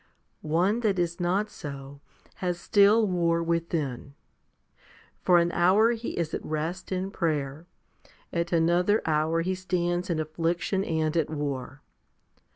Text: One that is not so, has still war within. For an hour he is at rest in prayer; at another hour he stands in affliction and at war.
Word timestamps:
One 0.41 0.79
that 0.79 0.97
is 0.97 1.19
not 1.19 1.51
so, 1.51 2.01
has 2.37 2.59
still 2.59 3.05
war 3.07 3.43
within. 3.43 4.15
For 5.21 5.37
an 5.37 5.51
hour 5.51 5.91
he 5.91 6.17
is 6.17 6.33
at 6.33 6.43
rest 6.43 6.91
in 6.91 7.11
prayer; 7.11 7.67
at 8.33 8.51
another 8.51 9.03
hour 9.05 9.41
he 9.43 9.53
stands 9.53 10.09
in 10.09 10.19
affliction 10.19 10.83
and 10.83 11.15
at 11.15 11.29
war. 11.29 11.83